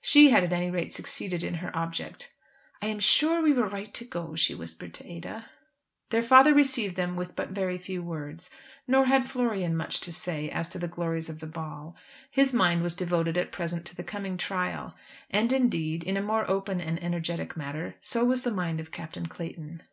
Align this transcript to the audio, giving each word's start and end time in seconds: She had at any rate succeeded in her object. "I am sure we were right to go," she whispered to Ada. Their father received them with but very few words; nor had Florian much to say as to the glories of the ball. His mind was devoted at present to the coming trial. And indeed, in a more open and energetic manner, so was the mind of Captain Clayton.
She 0.00 0.30
had 0.30 0.42
at 0.42 0.52
any 0.52 0.68
rate 0.68 0.92
succeeded 0.92 1.44
in 1.44 1.54
her 1.54 1.70
object. 1.72 2.34
"I 2.82 2.86
am 2.86 2.98
sure 2.98 3.40
we 3.40 3.52
were 3.52 3.68
right 3.68 3.94
to 3.94 4.04
go," 4.04 4.34
she 4.34 4.52
whispered 4.52 4.92
to 4.94 5.08
Ada. 5.08 5.48
Their 6.10 6.24
father 6.24 6.52
received 6.52 6.96
them 6.96 7.14
with 7.14 7.36
but 7.36 7.50
very 7.50 7.78
few 7.78 8.02
words; 8.02 8.50
nor 8.88 9.04
had 9.06 9.28
Florian 9.28 9.76
much 9.76 10.00
to 10.00 10.12
say 10.12 10.50
as 10.50 10.68
to 10.70 10.80
the 10.80 10.88
glories 10.88 11.28
of 11.28 11.38
the 11.38 11.46
ball. 11.46 11.94
His 12.32 12.52
mind 12.52 12.82
was 12.82 12.96
devoted 12.96 13.38
at 13.38 13.52
present 13.52 13.86
to 13.86 13.94
the 13.94 14.02
coming 14.02 14.36
trial. 14.36 14.96
And 15.30 15.52
indeed, 15.52 16.02
in 16.02 16.16
a 16.16 16.20
more 16.20 16.50
open 16.50 16.80
and 16.80 17.00
energetic 17.00 17.56
manner, 17.56 17.94
so 18.00 18.24
was 18.24 18.42
the 18.42 18.50
mind 18.50 18.80
of 18.80 18.90
Captain 18.90 19.26
Clayton. 19.28 19.84